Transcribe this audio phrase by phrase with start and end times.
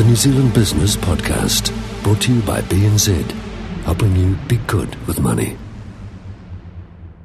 [0.00, 3.30] the New Zealand Business Podcast, brought to you by BNZ,
[3.82, 5.58] helping you be good with money.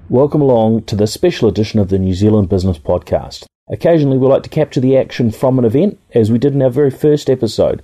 [0.10, 3.46] Welcome along to this special edition of the New Zealand Business Podcast.
[3.70, 6.70] Occasionally, we like to capture the action from an event, as we did in our
[6.70, 7.82] very first episode.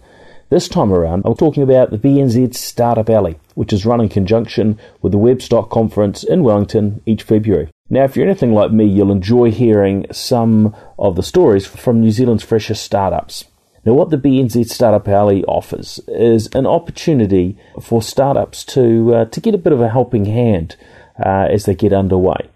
[0.49, 4.77] This time around, I'm talking about the BNZ Startup Alley, which is run in conjunction
[5.01, 7.69] with the Webstock Conference in Wellington each February.
[7.89, 12.11] Now, if you're anything like me, you'll enjoy hearing some of the stories from New
[12.11, 13.45] Zealand's freshest startups.
[13.84, 19.39] Now, what the BNZ Startup Alley offers is an opportunity for startups to uh, to
[19.39, 20.76] get a bit of a helping hand
[21.23, 22.48] uh, as they get underway.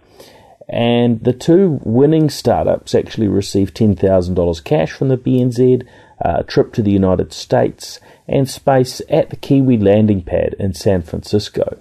[0.68, 5.84] And the two winning startups actually received $10,000 cash from the BNZ,
[6.24, 10.74] uh, a trip to the United States, and space at the Kiwi landing pad in
[10.74, 11.78] San Francisco.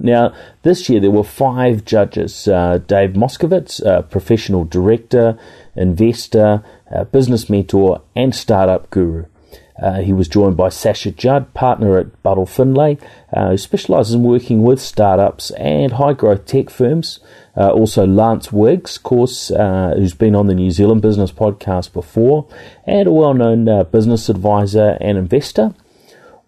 [0.00, 5.38] Now, this year there were five judges uh, Dave Moskovitz, a professional director,
[5.76, 6.62] investor,
[7.12, 9.26] business mentor, and startup guru.
[9.80, 12.98] Uh, he was joined by Sasha Judd, partner at Buddle Findlay,
[13.32, 17.18] uh, who specialises in working with startups and high growth tech firms.
[17.56, 22.46] Uh, also, Lance Wiggs, of course, who's been on the New Zealand Business Podcast before,
[22.86, 25.74] and a well known business advisor and investor.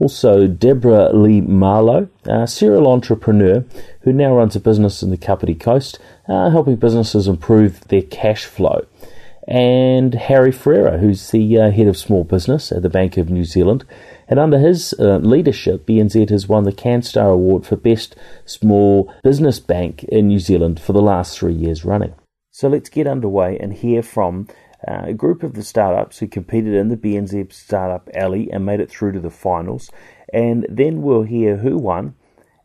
[0.02, 3.64] Also, Deborah Lee Marlowe, a serial entrepreneur
[4.00, 8.44] who now runs a business in the Kapiti Coast, uh, helping businesses improve their cash
[8.44, 8.84] flow
[9.46, 13.44] and Harry Ferreira, who's the uh, head of small business at the Bank of New
[13.44, 13.84] Zealand.
[14.26, 19.60] And under his uh, leadership, BNZ has won the CanStar Award for Best Small Business
[19.60, 22.14] Bank in New Zealand for the last three years running.
[22.50, 24.48] So let's get underway and hear from
[24.88, 28.80] uh, a group of the startups who competed in the BNZ Startup Alley and made
[28.80, 29.90] it through to the finals.
[30.32, 32.14] And then we'll hear who won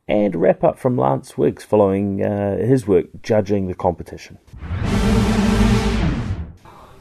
[0.07, 4.37] and wrap up from Lance Wiggs following uh, his work judging the competition.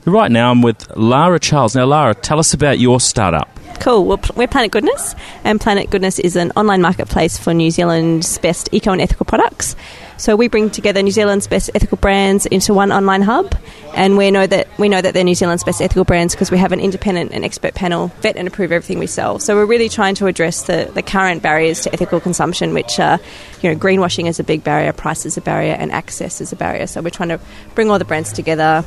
[0.06, 1.74] Right now, I'm with Lara Charles.
[1.74, 3.50] Now, Lara, tell us about your startup.
[3.80, 4.04] Cool.
[4.04, 8.68] Well, we're Planet Goodness, and Planet Goodness is an online marketplace for New Zealand's best
[8.70, 9.74] eco and ethical products.
[10.16, 13.52] So we bring together New Zealand's best ethical brands into one online hub,
[13.96, 16.58] and we know that we know that they're New Zealand's best ethical brands because we
[16.58, 19.40] have an independent and expert panel vet and approve everything we sell.
[19.40, 23.18] So we're really trying to address the, the current barriers to ethical consumption, which are,
[23.60, 26.56] you know, greenwashing is a big barrier, price is a barrier, and access is a
[26.56, 26.86] barrier.
[26.86, 27.40] So we're trying to
[27.74, 28.84] bring all the brands together,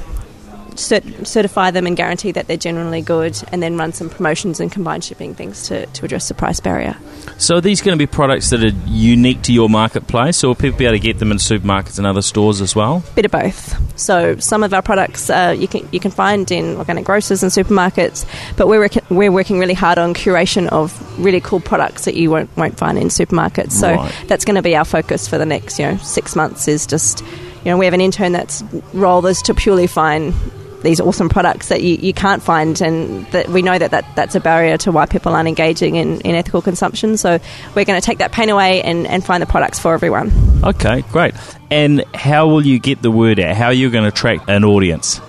[0.79, 4.72] cert- certify them and guarantee that they're generally good, and then run some promotions and
[4.72, 6.95] combined shipping things to, to address the price barrier.
[7.38, 10.56] So, are these going to be products that are unique to your marketplace, or will
[10.56, 13.03] people be able to get them in supermarkets and other stores as well?
[13.16, 14.00] Bit of both.
[14.00, 17.51] So, some of our products uh, you can you can find in organic grocers and
[17.51, 18.25] supermarkets,
[18.57, 22.31] but we're rec- we're working really hard on curation of really cool products that you
[22.31, 23.73] won't won't find in supermarkets.
[23.73, 24.25] So, Right.
[24.28, 26.67] that's going to be our focus for the next you know six months.
[26.67, 28.63] Is just you know we have an intern that's
[28.94, 30.34] role is to purely find
[30.81, 34.35] these awesome products that you, you can't find and that we know that, that that's
[34.35, 37.40] a barrier to why people aren't engaging in, in ethical consumption so
[37.75, 40.31] we're going to take that pain away and, and find the products for everyone
[40.63, 41.34] Okay, great.
[41.72, 43.56] And how will you get the word out?
[43.56, 45.22] How are you going to attract an audience?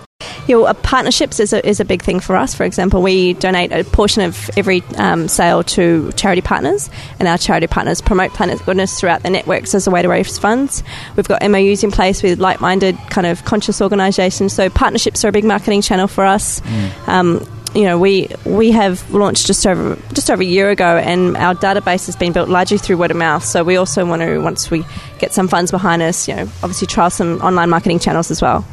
[0.50, 2.54] You know, uh, partnerships is a, is a big thing for us.
[2.54, 6.90] For example, we donate a portion of every um, sale to charity partners,
[7.20, 10.38] and our charity partners promote Planet Goodness throughout their networks as a way to raise
[10.38, 10.82] funds.
[11.14, 14.52] We've got MOUs in place with like minded, kind of conscious organisations.
[14.52, 16.60] So, partnerships are a big marketing channel for us.
[17.06, 21.36] Um, you know, we we have launched just over just over a year ago, and
[21.36, 23.44] our database has been built largely through word of mouth.
[23.44, 24.84] So we also want to, once we
[25.20, 28.64] get some funds behind us, you know, obviously trial some online marketing channels as well.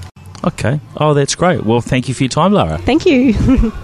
[0.47, 0.79] Okay.
[0.95, 1.65] Oh, that's great.
[1.65, 2.77] Well, thank you for your time, Lara.
[2.77, 3.71] Thank you.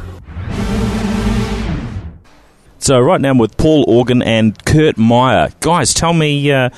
[2.83, 5.51] So, right now I'm with Paul Organ and Kurt Meyer.
[5.61, 6.69] Guys, tell me, uh,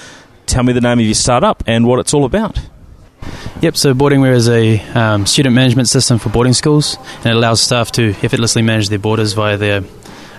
[0.46, 2.60] tell me the name of your startup and what it's all about.
[3.62, 7.60] Yep, so Boardingware is a um, student management system for boarding schools, and it allows
[7.60, 9.78] staff to effortlessly manage their boarders via their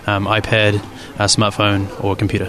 [0.06, 0.76] um, iPad,
[1.18, 2.48] uh, smartphone, or computer.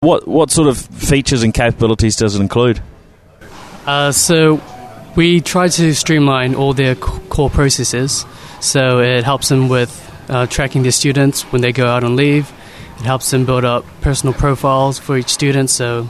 [0.00, 2.80] What what sort of features and capabilities does it include?
[3.84, 4.56] Uh, so
[5.16, 8.24] we try to streamline all their core processes.
[8.60, 9.90] So it helps them with
[10.28, 12.52] uh, tracking their students when they go out on leave.
[12.98, 16.08] It helps them build up personal profiles for each student, so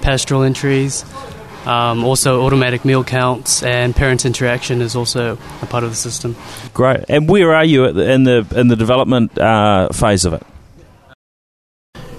[0.00, 1.04] pastoral entries.
[1.66, 6.34] Um, also, automatic meal counts and parent interaction is also a part of the system.
[6.72, 7.04] Great.
[7.10, 10.42] And where are you the, in the in the development uh, phase of it?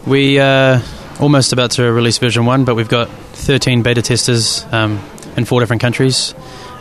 [0.06, 0.82] We are
[1.20, 5.00] almost about to release version 1, but we've got 13 beta testers um,
[5.38, 6.34] in four different countries,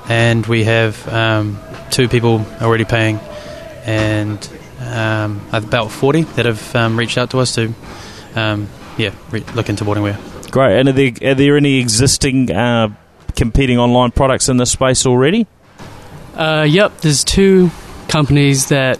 [0.08, 1.58] and we have um,
[1.90, 3.18] two people already paying,
[3.84, 4.48] and
[4.80, 7.72] um, about 40 that have um, reached out to us to
[8.34, 10.50] um, yeah, re- look into boardingware.
[10.50, 10.78] Great.
[10.78, 12.88] And are there, are there any existing uh,
[13.36, 15.46] competing online products in this space already?
[16.34, 17.70] Uh, yep, there's two
[18.08, 18.98] companies that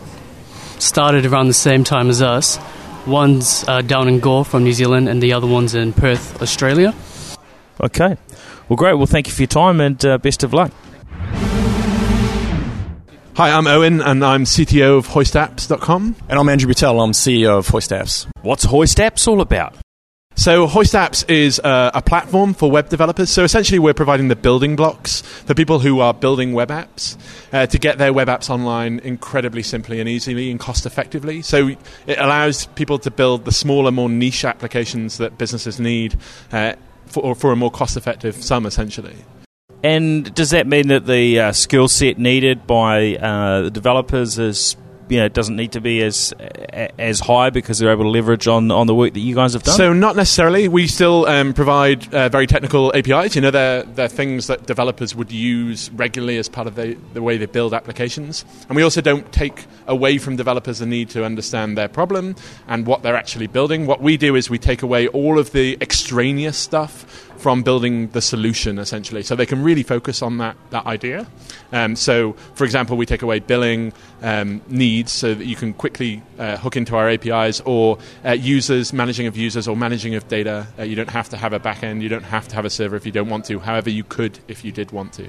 [0.79, 2.59] started around the same time as us.
[3.07, 6.95] One's uh, down in Gore from New Zealand, and the other one's in Perth, Australia.
[7.83, 8.17] Okay.
[8.71, 8.95] Well, great.
[8.95, 10.71] Well, thank you for your time and uh, best of luck.
[13.35, 16.15] Hi, I'm Owen, and I'm CTO of HoistApps.com.
[16.29, 18.29] And I'm Andrew Butel, I'm CEO of HoistApps.
[18.43, 19.75] What's HoistApps all about?
[20.37, 23.29] So, HoistApps is uh, a platform for web developers.
[23.29, 27.17] So, essentially, we're providing the building blocks for people who are building web apps
[27.53, 31.43] uh, to get their web apps online incredibly simply and easily and cost effectively.
[31.43, 31.71] So,
[32.07, 36.17] it allows people to build the smaller, more niche applications that businesses need
[36.53, 36.75] uh,
[37.11, 39.17] for, for a more cost effective sum, essentially.
[39.83, 44.77] And does that mean that the uh, skill set needed by uh, the developers is
[45.11, 46.33] you know doesn't need to be as
[46.99, 49.63] as high because they're able to leverage on on the work that you guys have
[49.63, 49.77] done?
[49.77, 50.69] So not necessarily.
[50.69, 53.35] We still um, provide uh, very technical APIs.
[53.35, 57.23] You know, they're they're things that developers would use regularly as part of the, the
[57.23, 58.45] way they build applications.
[58.69, 62.37] And we also don't take away from developers the need to understand their problem
[62.69, 63.87] and what they're actually building.
[63.87, 68.21] What we do is we take away all of the extraneous stuff from building the
[68.21, 71.27] solution essentially so they can really focus on that, that idea
[71.73, 73.93] um, so for example we take away billing
[74.23, 78.93] um, needs so that you can quickly uh, hook into our apis or uh, users
[78.93, 82.03] managing of users or managing of data uh, you don't have to have a backend
[82.03, 84.39] you don't have to have a server if you don't want to however you could
[84.47, 85.29] if you did want to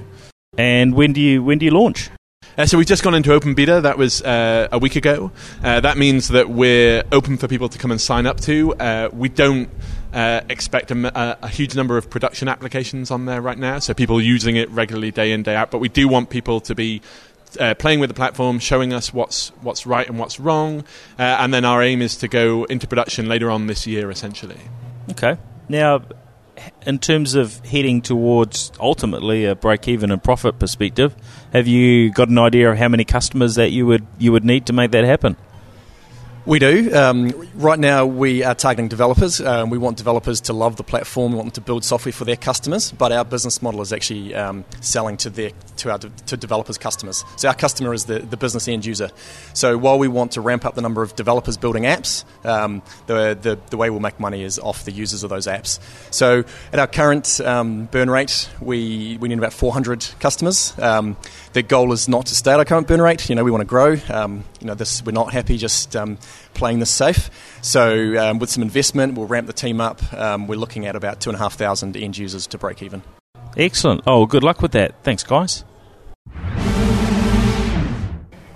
[0.58, 2.10] and when do you when do you launch
[2.58, 3.80] uh, so we've just gone into open beta.
[3.80, 5.32] That was uh, a week ago.
[5.64, 8.74] Uh, that means that we're open for people to come and sign up to.
[8.74, 9.70] Uh, we don't
[10.12, 14.20] uh, expect a, a, huge number of production applications on there right now, so people
[14.20, 15.70] using it regularly day in day out.
[15.70, 17.00] But we do want people to be
[17.58, 20.80] uh, playing with the platform, showing us what's what's right and what's wrong,
[21.18, 24.60] uh, and then our aim is to go into production later on this year, essentially.
[25.10, 25.36] Okay.
[25.68, 26.02] Now,
[26.86, 31.14] in terms of heading towards ultimately a break-even and profit perspective,
[31.52, 34.66] have you got an idea of how many customers that you would you would need
[34.66, 35.36] to make that happen?
[36.44, 36.92] We do.
[36.92, 39.40] Um, right now, we are targeting developers.
[39.40, 41.30] Um, we want developers to love the platform.
[41.30, 42.90] We want them to build software for their customers.
[42.90, 47.24] But our business model is actually um, selling to their to our to developers' customers.
[47.36, 49.10] So our customer is the, the business end user.
[49.54, 53.38] So while we want to ramp up the number of developers building apps, um, the,
[53.40, 55.78] the the way we'll make money is off the users of those apps.
[56.12, 56.42] So
[56.72, 60.76] at our current um, burn rate, we we need about 400 customers.
[60.80, 61.16] Um,
[61.52, 63.28] the goal is not to stay at our current burn rate.
[63.28, 63.90] You know, we want to grow.
[63.92, 65.94] You know, this we're not happy just
[66.54, 67.30] playing this safe.
[67.62, 70.12] So um, with some investment, we'll ramp the team up.
[70.12, 73.02] Um, we're looking at about two and a half thousand end users to break even.
[73.56, 74.02] Excellent.
[74.06, 74.94] Oh, good luck with that.
[75.02, 75.64] Thanks, guys.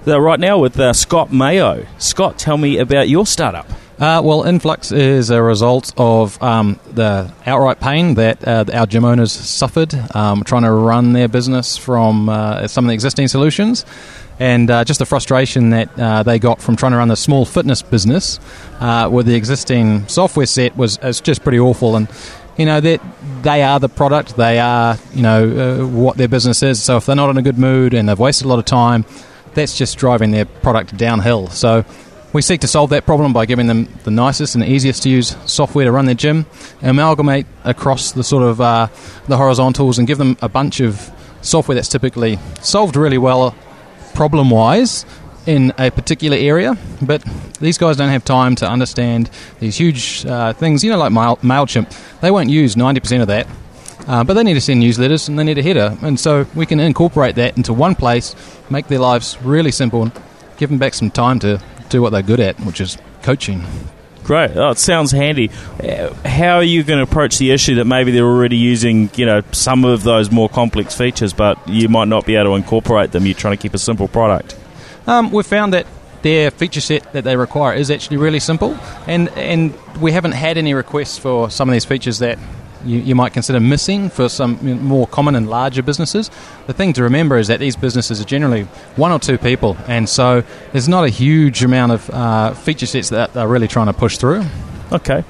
[0.04, 1.84] So right now with uh, Scott Mayo.
[1.98, 3.68] Scott, tell me about your startup.
[3.98, 9.06] Uh, well, Influx is a result of um, the outright pain that uh, our gym
[9.06, 13.86] owners suffered um, trying to run their business from uh, some of the existing solutions,
[14.38, 17.44] and uh, just the frustration that uh, they got from trying to run the small
[17.44, 18.38] fitness business
[18.80, 21.96] uh, with the existing software set was, was just pretty awful.
[21.96, 22.08] And
[22.56, 23.00] you know that
[23.42, 26.82] they are the product, they are you know what their business is.
[26.82, 29.04] So if they're not in a good mood and they've wasted a lot of time,
[29.54, 31.48] that's just driving their product downhill.
[31.48, 31.84] So
[32.32, 35.36] we seek to solve that problem by giving them the nicest and easiest to use
[35.46, 36.44] software to run their gym,
[36.82, 38.88] amalgamate across the sort of uh,
[39.28, 43.54] the horizontals, and give them a bunch of software that's typically solved really well
[44.16, 45.04] problem wise
[45.46, 47.22] in a particular area, but
[47.60, 49.30] these guys don't have time to understand
[49.60, 50.82] these huge uh, things.
[50.82, 53.46] You know, like Mail- Mailchimp, they won't use 90% of that,
[54.08, 56.66] uh, but they need to send newsletters and they need a header, and so we
[56.66, 58.34] can incorporate that into one place,
[58.70, 60.10] make their lives really simple,
[60.56, 63.64] give them back some time to do what they're good at, which is coaching.
[64.26, 64.56] Great.
[64.56, 65.50] Oh, it sounds handy.
[65.80, 69.24] Uh, how are you going to approach the issue that maybe they're already using, you
[69.24, 73.12] know, some of those more complex features, but you might not be able to incorporate
[73.12, 73.24] them?
[73.24, 74.58] You're trying to keep a simple product.
[75.06, 75.86] Um, we've found that
[76.22, 80.58] their feature set that they require is actually really simple, and and we haven't had
[80.58, 82.36] any requests for some of these features that
[82.86, 86.30] you, you might consider missing for some more common and larger businesses.
[86.66, 88.62] The thing to remember is that these businesses are generally
[88.96, 93.10] one or two people, and so there's not a huge amount of uh, feature sets
[93.10, 94.44] that they're really trying to push through.
[94.92, 95.24] Okay.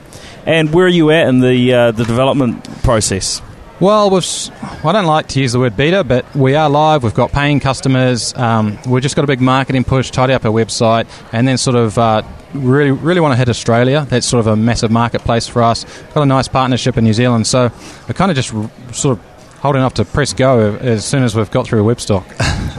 [0.44, 3.42] And where are you at in the uh, the development process?
[3.78, 7.02] Well, I don't like to use the word beta, but we are live.
[7.02, 8.32] We've got paying customers.
[8.34, 11.76] Um, we've just got a big marketing push, tidy up our website, and then sort
[11.76, 12.22] of uh,
[12.56, 14.06] really, really want to hit Australia.
[14.08, 15.84] That's sort of a massive marketplace for us.
[16.14, 17.70] Got a nice partnership in New Zealand, so
[18.08, 18.50] we're kind of just
[18.94, 19.24] sort of
[19.60, 22.24] holding off to press go as soon as we've got through Webstock.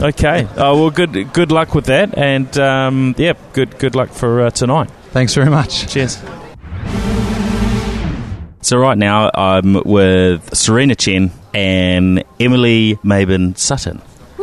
[0.02, 0.48] okay.
[0.56, 4.50] Oh, well, good good luck with that, and um, yeah, good good luck for uh,
[4.50, 4.90] tonight.
[5.10, 5.88] Thanks very much.
[5.88, 6.18] Cheers.
[8.60, 14.02] So right now I'm with Serena Chen and Emily Maben Sutton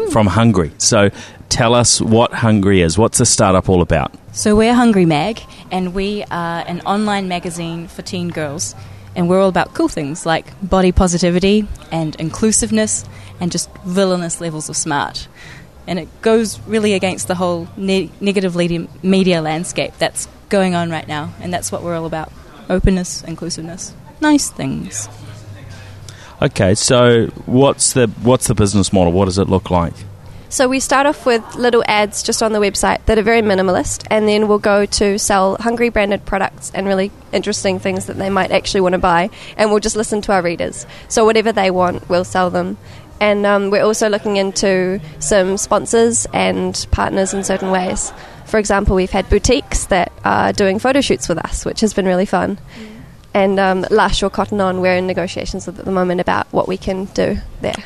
[0.09, 0.71] from Hungry.
[0.77, 1.09] So
[1.49, 2.97] tell us what Hungry is.
[2.97, 4.13] What's the startup all about?
[4.35, 8.75] So we're Hungry Mag, and we are an online magazine for teen girls.
[9.15, 13.05] And we're all about cool things like body positivity and inclusiveness
[13.39, 15.29] and just villainous levels of smart.
[15.87, 18.57] And it goes really against the whole ne- negative
[19.01, 21.33] media landscape that's going on right now.
[21.39, 22.29] And that's what we're all about
[22.69, 25.07] openness, inclusiveness, nice things.
[26.41, 29.13] Okay, so what's the what's the business model?
[29.13, 29.93] What does it look like?
[30.55, 34.07] So we start off with little ads just on the website that are very minimalist,
[34.09, 38.29] and then we'll go to sell hungry branded products and really interesting things that they
[38.29, 40.87] might actually want to buy, and we'll just listen to our readers.
[41.09, 42.77] So whatever they want, we'll sell them.
[43.19, 48.13] And um, we're also looking into some sponsors and partners in certain ways.
[48.45, 52.05] For example, we've had boutiques that are doing photo shoots with us, which has been
[52.05, 52.59] really fun.
[53.33, 56.77] And um, Lush or Cotton On, we're in negotiations at the moment about what we
[56.77, 57.83] can do there.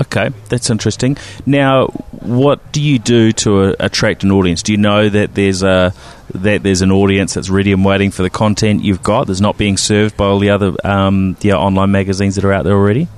[0.00, 1.16] Okay, that's interesting.
[1.44, 1.88] Now,
[2.20, 4.62] what do you do to uh, attract an audience?
[4.62, 5.92] Do you know that there's a
[6.34, 9.26] that there's an audience that's ready and waiting for the content you've got?
[9.26, 12.64] That's not being served by all the other um, yeah, online magazines that are out
[12.64, 13.08] there already.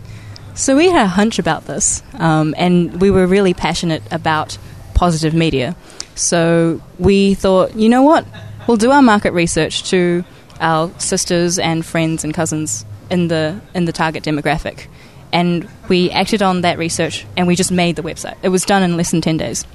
[0.55, 4.59] So we had a hunch about this, um, and we were really passionate about
[4.95, 5.77] positive media.
[6.17, 8.27] So we thought, you know what?
[8.67, 10.25] We'll do our market research to
[10.61, 14.87] our sisters and friends and cousins in the in the target demographic
[15.35, 18.37] and we acted on that research and we just made the website.
[18.43, 19.67] It was done in less than 10 days.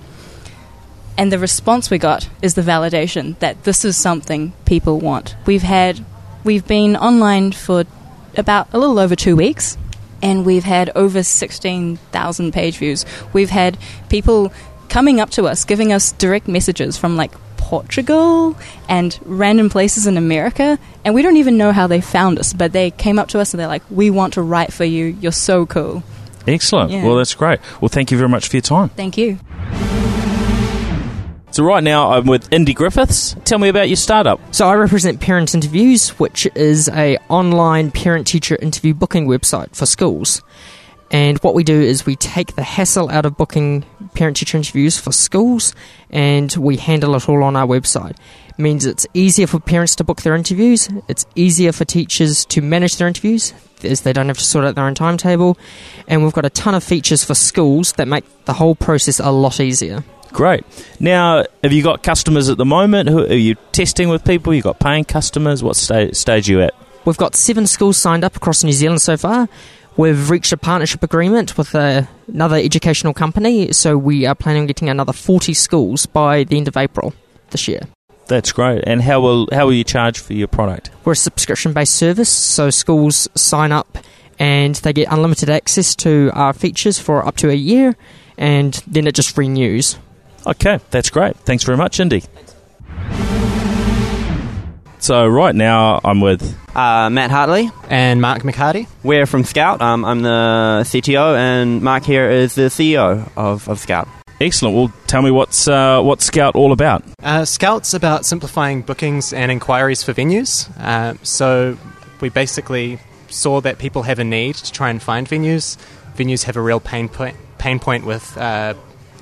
[1.17, 5.35] And the response we got is the validation that this is something people want.
[5.45, 6.03] We've had
[6.45, 7.83] we've been online for
[8.37, 9.77] about a little over 2 weeks
[10.21, 13.05] and we've had over 16,000 page views.
[13.33, 14.53] We've had people
[14.87, 17.33] coming up to us giving us direct messages from like
[17.69, 18.55] Portugal
[18.87, 22.71] and random places in America, and we don't even know how they found us, but
[22.73, 25.15] they came up to us and they're like, "We want to write for you.
[25.21, 26.01] You're so cool."
[26.47, 26.89] Excellent.
[26.89, 27.05] Yeah.
[27.05, 27.59] Well, that's great.
[27.79, 28.89] Well, thank you very much for your time.
[28.89, 29.37] Thank you.
[31.51, 33.35] So right now I'm with Indy Griffiths.
[33.45, 34.39] Tell me about your startup.
[34.51, 40.41] So I represent Parent Interviews, which is a online parent-teacher interview booking website for schools.
[41.11, 45.11] And what we do is we take the hassle out of booking parent-teacher interviews for
[45.11, 45.73] schools,
[46.09, 48.15] and we handle it all on our website.
[48.49, 50.87] It means it's easier for parents to book their interviews.
[51.07, 54.75] It's easier for teachers to manage their interviews, as they don't have to sort out
[54.75, 55.57] their own timetable.
[56.07, 59.31] And we've got a ton of features for schools that make the whole process a
[59.31, 60.03] lot easier.
[60.31, 60.63] Great.
[60.99, 63.09] Now, have you got customers at the moment?
[63.09, 64.53] Who are you testing with people?
[64.53, 65.63] You got paying customers?
[65.63, 66.75] What sta- stage are you at?
[67.05, 69.47] We've got seven schools signed up across New Zealand so far.
[69.99, 74.67] We've reached a partnership agreement with uh, another educational company, so we are planning on
[74.67, 77.13] getting another 40 schools by the end of April
[77.49, 77.81] this year.
[78.27, 78.81] That's great.
[78.87, 80.89] And how will how will you charge for your product?
[81.03, 83.97] We're a subscription based service, so schools sign up
[84.39, 87.97] and they get unlimited access to our features for up to a year,
[88.37, 89.97] and then it just renews.
[90.47, 91.35] Okay, that's great.
[91.39, 92.23] Thanks very much, Indy.
[94.99, 98.87] So right now I'm with uh, Matt Hartley and Mark McCarty.
[99.01, 99.81] We're from Scout.
[99.81, 104.07] Um, I'm the CTO, and Mark here is the CEO of, of Scout.
[104.41, 104.75] Excellent.
[104.75, 107.03] Well, tell me what's uh, what's Scout all about?
[107.23, 110.69] Uh, Scout's about simplifying bookings and inquiries for venues.
[110.77, 111.77] Uh, so
[112.21, 115.77] we basically saw that people have a need to try and find venues.
[116.15, 118.73] Venues have a real pain point pain point with uh,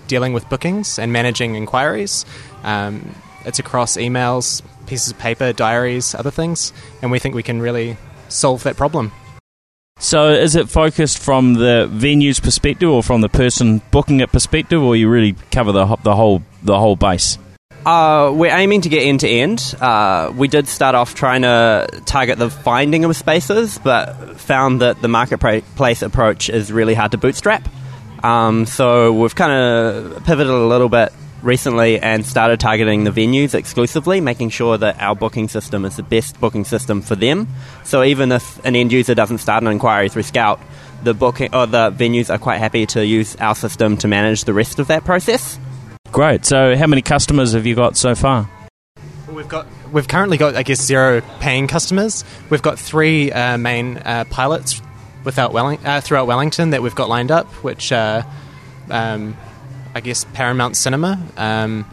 [0.08, 2.26] dealing with bookings and managing inquiries.
[2.64, 3.16] Um,
[3.46, 7.98] it's across emails, pieces of paper, diaries, other things, and we think we can really
[8.30, 9.12] solve that problem.
[10.00, 14.82] So, is it focused from the venue's perspective, or from the person booking it perspective,
[14.82, 17.38] or you really cover the the whole the whole base?
[17.86, 19.74] Uh, we're aiming to get end to end.
[19.80, 25.02] Uh, we did start off trying to target the finding of spaces, but found that
[25.02, 27.68] the marketplace approach is really hard to bootstrap.
[28.24, 31.14] Um, so we've kind of pivoted a little bit
[31.48, 36.04] recently and started targeting the venues exclusively, making sure that our booking system is the
[36.04, 37.48] best booking system for them.
[37.84, 40.60] So even if an end user doesn't start an inquiry through Scout,
[41.04, 44.54] the booking or the venues are quite happy to use our system to manage the
[44.54, 45.58] rest of that process.
[46.12, 46.46] Great.
[46.46, 48.50] So how many customers have you got so far?
[49.32, 52.24] We've got we've currently got I guess zero paying customers.
[52.50, 54.82] We've got three uh, main uh, pilots
[55.24, 58.24] without Welling- uh, throughout Wellington that we've got lined up, which uh,
[58.90, 59.36] um,
[59.98, 61.84] I guess Paramount Cinema, um,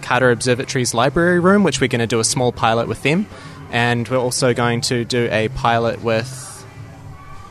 [0.00, 3.26] Carter Observatory's library room, which we're going to do a small pilot with them,
[3.70, 6.66] and we're also going to do a pilot with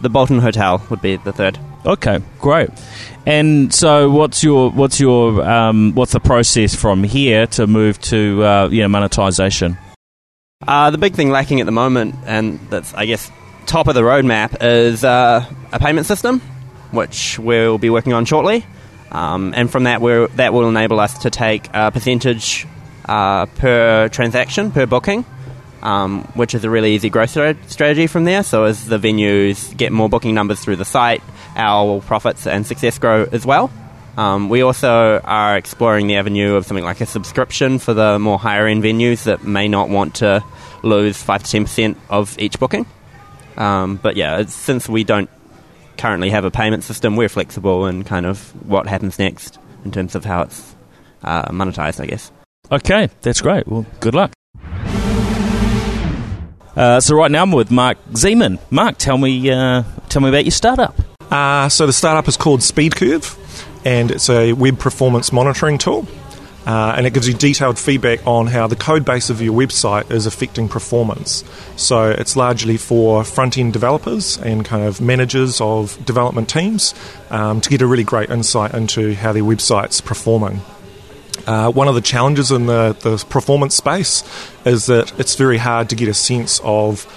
[0.02, 1.60] the Bolton Hotel would be the third.
[1.86, 2.72] Okay, great.
[3.28, 8.44] And so, what's your what's your um, what's the process from here to move to
[8.44, 9.78] uh, you know monetization?
[10.68, 13.30] Uh, the big thing lacking at the moment, and that's I guess
[13.68, 16.40] top of the roadmap, is uh, a payment system,
[16.90, 18.66] which we'll be working on shortly.
[19.12, 20.02] Um, and from that,
[20.36, 22.66] that will enable us to take a percentage
[23.06, 25.26] uh, per transaction, per booking,
[25.82, 28.44] um, which is a really easy growth stra- strategy from there.
[28.44, 31.22] So as the venues get more booking numbers through the site,
[31.56, 33.70] our profits and success grow as well.
[34.18, 38.38] Um, we also are exploring the avenue of something like a subscription for the more
[38.38, 40.44] higher end venues that may not want to
[40.84, 42.86] lose 5 to 10% of each booking.
[43.58, 45.30] Um, but yeah, since we don't
[46.02, 50.16] currently have a payment system, we're flexible in kind of what happens next in terms
[50.16, 50.76] of how it's
[51.24, 52.32] uh, monetized, I guess.
[52.72, 53.68] Okay, that's great.
[53.68, 54.32] Well, good luck.
[56.76, 58.58] Uh, so right now I'm with Mark Zeman.
[58.72, 60.96] Mark, tell me, uh, tell me about your startup.
[61.30, 63.38] Uh, so the startup is called SpeedCurve,
[63.86, 66.08] and it's a web performance monitoring tool.
[66.66, 70.12] Uh, and it gives you detailed feedback on how the code base of your website
[70.12, 71.44] is affecting performance.
[71.76, 76.94] So it's largely for front end developers and kind of managers of development teams
[77.32, 80.62] um, to get a really great insight into how their website's performing.
[81.48, 84.24] Uh, one of the challenges in the, the performance space
[84.64, 87.08] is that it's very hard to get a sense of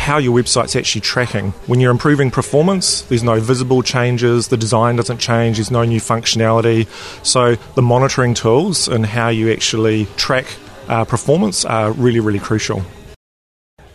[0.00, 1.50] how your website's actually tracking.
[1.66, 6.00] When you're improving performance, there's no visible changes, the design doesn't change, there's no new
[6.00, 6.88] functionality.
[7.24, 10.46] So the monitoring tools and how you actually track
[10.88, 12.82] uh, performance are really, really crucial.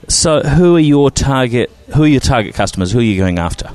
[0.08, 1.72] So who are your target?
[1.96, 2.92] Who are your target customers?
[2.92, 3.72] Who are you going after?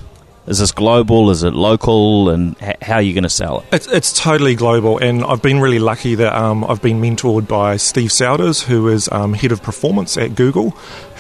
[0.51, 1.31] Is this global?
[1.31, 2.29] Is it local?
[2.29, 3.67] And h- how are you going to sell it?
[3.73, 7.77] It's, it's totally global, and I've been really lucky that um, I've been mentored by
[7.77, 10.71] Steve Souders, who is um, head of performance at Google,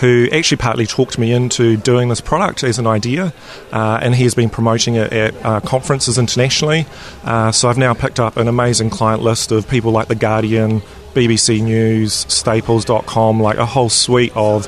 [0.00, 3.32] who actually partly talked me into doing this product as an idea,
[3.70, 6.84] uh, and he has been promoting it at uh, conferences internationally.
[7.22, 10.80] Uh, so I've now picked up an amazing client list of people like The Guardian,
[11.14, 14.66] BBC News, Staples.com, like a whole suite of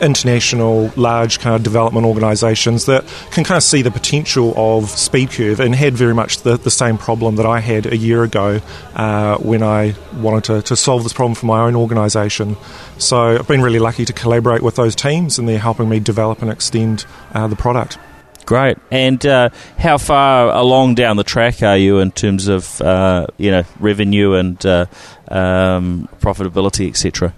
[0.00, 5.58] international large kind of development organisations that can kind of see the potential of SpeedCurve
[5.58, 8.60] and had very much the, the same problem that I had a year ago
[8.94, 12.56] uh, when I wanted to, to solve this problem for my own organisation.
[12.98, 16.42] So I've been really lucky to collaborate with those teams and they're helping me develop
[16.42, 17.98] and extend uh, the product.
[18.48, 18.78] Great.
[18.90, 23.50] And uh, how far along down the track are you in terms of uh, you
[23.50, 24.86] know revenue and uh,
[25.30, 27.34] um, profitability, etc.?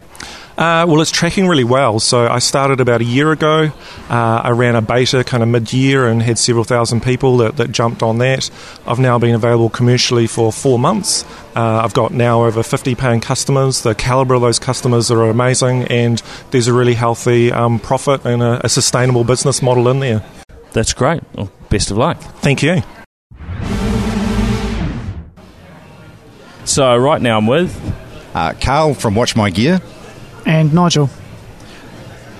[0.60, 1.98] Uh, well, it's tracking really well.
[1.98, 3.72] So I started about a year ago.
[4.10, 7.72] Uh, I ran a beta kind of mid-year and had several thousand people that, that
[7.72, 8.50] jumped on that.
[8.86, 11.24] I've now been available commercially for four months.
[11.56, 13.80] Uh, I've got now over 50 paying customers.
[13.84, 18.42] The caliber of those customers are amazing, and there's a really healthy um, profit and
[18.42, 20.22] a, a sustainable business model in there.
[20.72, 21.22] That's great.
[21.32, 22.20] Well, best of luck.
[22.20, 22.82] Thank you.
[26.66, 27.74] So right now I'm with
[28.34, 29.80] uh, Carl from Watch My Gear.
[30.46, 31.10] And Nigel.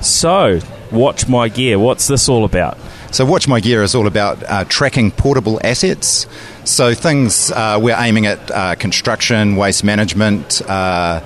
[0.00, 0.60] So,
[0.90, 2.78] Watch My Gear, what's this all about?
[3.10, 6.26] So, Watch My Gear is all about uh, tracking portable assets.
[6.64, 11.20] So, things uh, we're aiming at uh, construction, waste management, uh,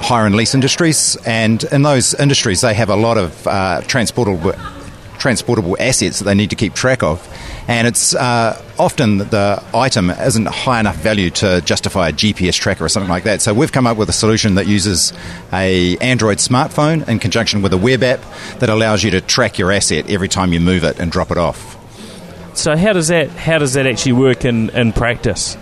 [0.00, 1.16] hire and lease industries.
[1.26, 4.52] And in those industries, they have a lot of uh, transportable,
[5.18, 7.26] transportable assets that they need to keep track of.
[7.68, 12.84] And it's uh, often the item isn't high enough value to justify a GPS tracker
[12.84, 13.42] or something like that.
[13.42, 15.12] So we've come up with a solution that uses
[15.52, 18.20] a Android smartphone in conjunction with a web app
[18.60, 21.38] that allows you to track your asset every time you move it and drop it
[21.38, 21.76] off.
[22.54, 25.56] So how does that how does that actually work in, in practice?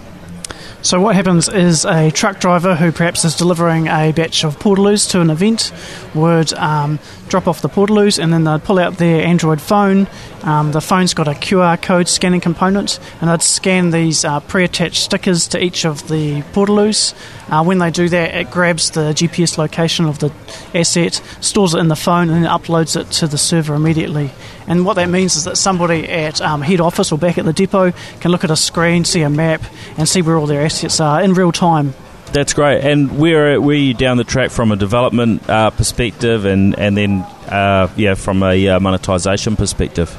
[0.82, 5.10] So what happens is a truck driver who perhaps is delivering a batch of portaloos
[5.10, 5.72] to an event
[6.14, 10.06] would um, drop off the portaloos and then they'd pull out their Android phone.
[10.46, 15.02] Um, the phone's got a QR code scanning component and they'd scan these uh, pre-attached
[15.02, 17.14] stickers to each of the portaloos.
[17.48, 20.32] Uh, when they do that, it grabs the GPS location of the
[20.72, 24.30] asset, stores it in the phone, and then uploads it to the server immediately.
[24.68, 27.52] And what that means is that somebody at um, head office or back at the
[27.52, 29.62] depot can look at a screen, see a map,
[29.98, 31.92] and see where all their assets are in real time.
[32.32, 32.84] That's great.
[32.84, 36.96] And where where are you down the track from a development uh, perspective, and and
[36.96, 40.10] then uh, yeah, from a uh, monetization perspective?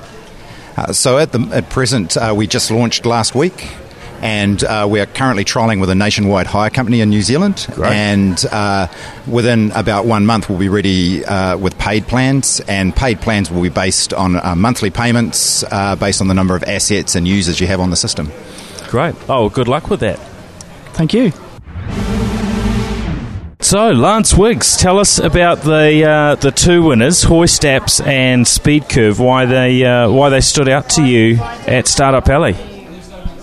[0.78, 3.68] Uh, so at the at present, uh, we just launched last week.
[4.20, 7.68] And uh, we're currently trialling with a nationwide hire company in New Zealand.
[7.76, 7.92] Great.
[7.92, 8.88] And uh,
[9.28, 12.60] within about one month, we'll be ready uh, with paid plans.
[12.62, 16.56] And paid plans will be based on uh, monthly payments uh, based on the number
[16.56, 18.32] of assets and users you have on the system.
[18.88, 19.14] Great.
[19.30, 20.18] Oh, good luck with that.
[20.94, 21.32] Thank you.
[23.68, 28.88] So, Lance Wiggs, tell us about the uh, the two winners, Hoist Apps and Speed
[28.88, 29.20] Curve.
[29.20, 31.36] Why they uh, why they stood out to you
[31.68, 32.56] at Startup Alley?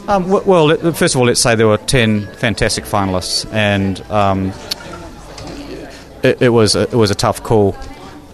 [0.09, 4.55] Um, well, first of all, let's say there were 10 fantastic finalists, and um,
[6.23, 7.77] it, it, was a, it was a tough call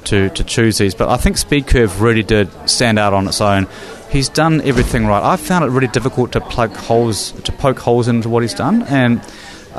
[0.05, 3.41] to, to choose these, but I think Speed Curve really did stand out on its
[3.41, 3.67] own.
[4.11, 5.25] He's done everything right.
[5.25, 8.85] I found it really difficult to plug holes, to poke holes into what he's done,
[8.85, 9.21] and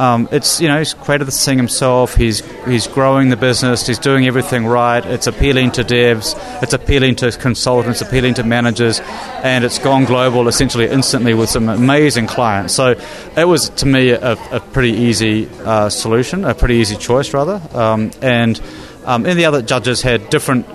[0.02, 2.16] Um, it's you know he's created this thing himself.
[2.16, 3.86] He's he's growing the business.
[3.86, 5.06] He's doing everything right.
[5.06, 6.34] It's appealing to devs.
[6.64, 8.02] It's appealing to consultants.
[8.02, 9.00] Appealing to managers,
[9.44, 12.74] and it's gone global essentially instantly with some amazing clients.
[12.74, 12.96] So
[13.38, 17.62] it was to me a, a pretty easy uh, solution, a pretty easy choice rather.
[17.78, 18.60] Um, and
[19.06, 20.66] um, and the other judges had different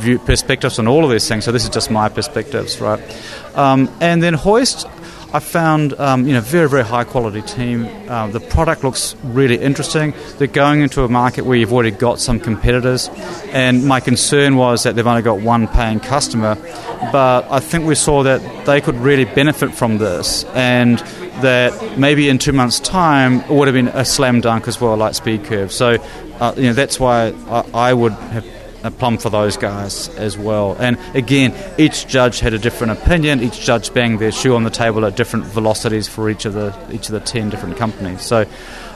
[0.00, 1.44] view perspectives on all of these things.
[1.44, 3.00] So this is just my perspectives, right?
[3.56, 4.86] Um, and then Hoist,
[5.32, 7.86] I found um, you know very very high quality team.
[8.08, 10.14] Uh, the product looks really interesting.
[10.38, 13.10] They're going into a market where you've already got some competitors,
[13.52, 16.56] and my concern was that they've only got one paying customer.
[17.12, 20.98] But I think we saw that they could really benefit from this, and
[21.42, 24.96] that maybe in two months' time it would have been a slam dunk as well,
[24.96, 25.72] like Speed Curve.
[25.72, 25.96] So
[26.40, 28.55] uh, you know that's why I, I would have
[28.90, 30.76] plum for those guys as well.
[30.78, 33.42] And again, each judge had a different opinion.
[33.42, 36.74] Each judge banged their shoe on the table at different velocities for each of the
[36.90, 38.22] each of the ten different companies.
[38.22, 38.46] So,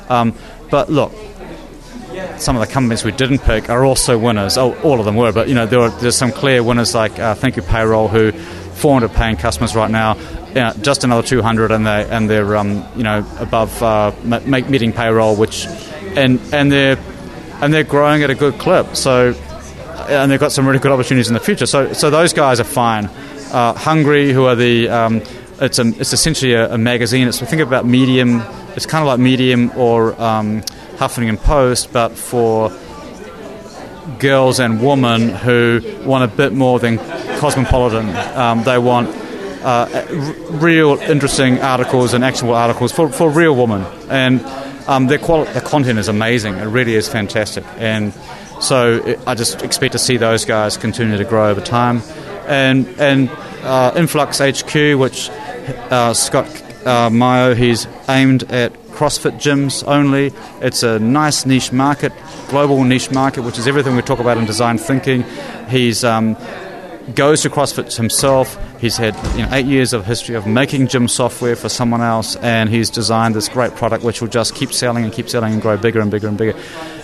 [0.09, 0.35] um,
[0.71, 1.13] but look.
[2.37, 4.59] Some of the companies we didn't pick are also winners.
[4.59, 7.19] Oh, all of them were, but you know there were there's some clear winners like
[7.19, 8.33] uh, Thank You Payroll, who
[8.81, 10.17] 400 paying customers right now,
[10.49, 14.93] you know, just another 200, and they and they're um, you know above uh, meeting
[14.93, 15.67] payroll, which
[16.17, 16.99] and and they're
[17.61, 18.97] and they're growing at a good clip.
[18.97, 19.35] So
[20.11, 21.67] and they've got some really good opportunities in the future.
[21.67, 23.07] So, so those guys are fine.
[23.53, 25.23] Uh, Hungry, who are the um,
[25.61, 27.29] it's a, it's essentially a, a, magazine.
[27.29, 28.43] It's think about Medium.
[28.77, 30.63] It's kind of like Medium or um,
[30.97, 32.71] Huffington Post, but for
[34.19, 36.99] girls and women who want a bit more than
[37.39, 38.09] cosmopolitan.
[38.37, 39.09] Um, they want
[39.63, 43.85] uh, r- real interesting articles and actionable articles for, for real women.
[44.09, 44.41] And
[44.89, 46.57] um, their, quali- their content is amazing.
[46.57, 47.65] It really is fantastic.
[47.77, 48.13] And
[48.61, 52.03] so I just expect to see those guys continue to grow over time.
[52.47, 53.31] And, and
[53.63, 55.31] uh, Influx HQ, which
[55.91, 56.47] uh, Scott
[56.87, 60.33] uh, Mayo, he's aimed at CrossFit gyms only.
[60.61, 62.13] It's a nice niche market,
[62.49, 65.25] global niche market, which is everything we talk about in design thinking.
[65.69, 66.37] He's um,
[67.15, 68.59] goes to CrossFit himself.
[68.81, 72.37] He's had you know, eight years of history of making gym software for someone else,
[72.37, 75.63] and he's designed this great product which will just keep selling and keep selling and
[75.63, 76.59] grow bigger and bigger and bigger,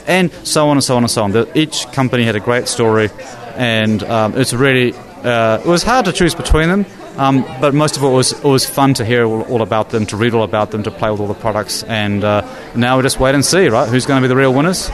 [0.06, 1.48] and so on and so on and so on.
[1.56, 3.10] Each company had a great story,
[3.56, 6.86] and um, it's really uh, it was hard to choose between them.
[7.16, 10.04] Um, but most of it was it was fun to hear all, all, about them,
[10.06, 13.02] to read all about them, to play with all the products, and uh, now we
[13.02, 13.88] just wait and see, right?
[13.88, 14.90] Who's going to be the real winners?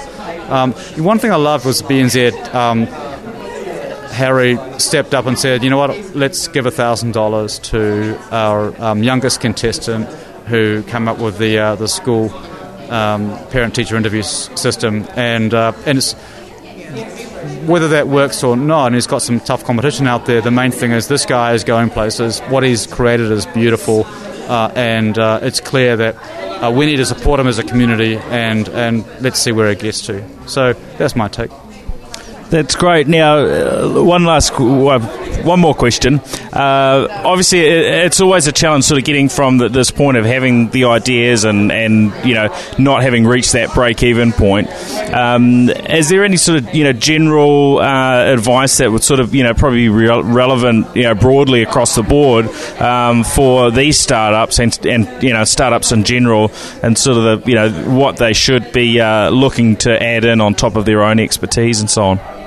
[0.49, 2.55] Um, one thing I loved was BNZ.
[2.55, 2.87] Um,
[4.13, 6.15] Harry stepped up and said, "You know what?
[6.15, 10.07] Let's give thousand dollars to our um, youngest contestant
[10.47, 12.29] who came up with the uh, the school
[12.93, 16.15] um, parent-teacher interview system, and uh, and it's."
[17.67, 20.41] Whether that works or not, and he's got some tough competition out there.
[20.41, 22.41] The main thing is this guy is going places.
[22.51, 24.05] What he's created is beautiful,
[24.49, 26.15] uh, and uh, it's clear that
[26.63, 29.81] uh, we need to support him as a community, and, and let's see where it
[29.81, 30.25] gets to.
[30.47, 31.51] So that's my take.
[32.51, 33.09] That's great.
[33.09, 34.53] Now, uh, one last,
[35.45, 36.21] one more question.
[36.53, 40.71] Uh, obviously, it's always a challenge, sort of getting from the, this point of having
[40.71, 44.69] the ideas and, and you know not having reached that break-even point.
[45.13, 49.35] Um, is there any sort of you know general uh, advice that would sort of
[49.35, 52.47] you know probably be re- relevant you know broadly across the board
[52.81, 56.51] um, for these startups and and you know startups in general,
[56.83, 60.41] and sort of the you know what they should be uh, looking to add in
[60.41, 62.42] on top of their own expertise and so on.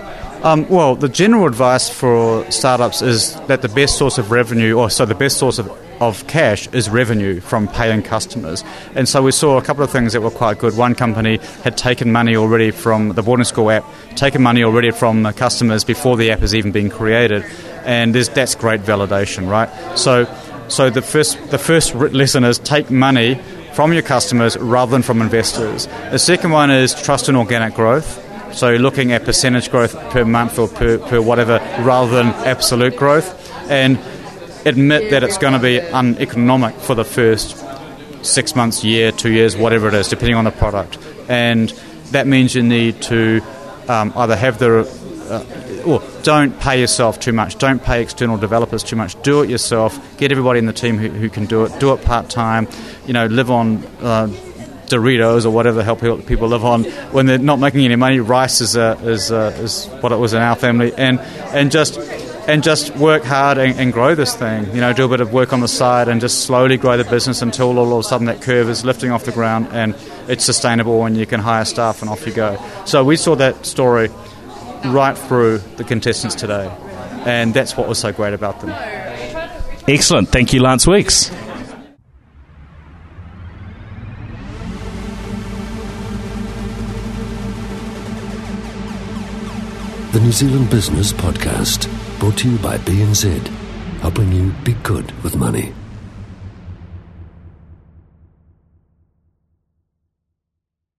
[0.46, 4.92] Um, well, the general advice for startups is that the best source of revenue, or
[4.92, 8.64] so the best source of, of cash, is revenue from paying customers.
[8.94, 10.78] And so we saw a couple of things that were quite good.
[10.78, 15.24] One company had taken money already from the boarding school app, taken money already from
[15.34, 17.44] customers before the app has even been created,
[17.84, 19.98] and that's great validation, right?
[19.98, 20.32] So,
[20.68, 23.42] so the first the first lesson is take money
[23.74, 25.88] from your customers rather than from investors.
[26.12, 28.25] The second one is trust in organic growth.
[28.56, 33.52] So looking at percentage growth per month or per, per whatever rather than absolute growth
[33.70, 34.00] and
[34.66, 37.62] admit that it's going to be uneconomic for the first
[38.22, 40.98] six months, year, two years, whatever it is, depending on the product.
[41.28, 41.70] And
[42.12, 43.42] that means you need to
[43.90, 44.88] um, either have the
[45.30, 47.58] uh, or don't pay yourself too much.
[47.58, 49.22] Don't pay external developers too much.
[49.22, 50.00] Do it yourself.
[50.18, 51.78] Get everybody in the team who, who can do it.
[51.80, 52.70] Do it part time.
[53.06, 54.28] You know, live on uh,
[54.88, 58.20] Doritos or whatever the hell people live on when they're not making any money.
[58.20, 61.98] Rice is uh, is uh, is what it was in our family, and and just
[62.48, 64.66] and just work hard and, and, grow this thing.
[64.74, 67.04] You know, do a bit of work on the side and just slowly grow the
[67.04, 69.96] business until all of a sudden that curve is lifting off the ground and
[70.28, 72.64] it's sustainable and you can hire staff and off you go.
[72.86, 74.10] So we saw that story
[74.86, 76.72] right through the contestants today,
[77.26, 78.70] and that's what was so great about them.
[79.88, 80.30] Excellent.
[80.30, 81.32] Thank you, Lance Wiggs.
[90.16, 93.46] The New Zealand Business Podcast, brought to you by BNZ,
[94.00, 95.74] helping you be good with money.